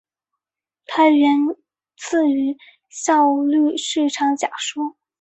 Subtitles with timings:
[0.87, 1.29] 它源
[1.95, 2.57] 自于
[2.89, 4.97] 效率市场假说。